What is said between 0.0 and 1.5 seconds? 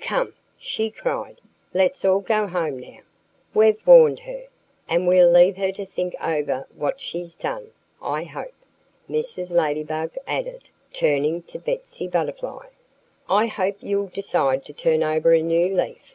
"Come!" she cried.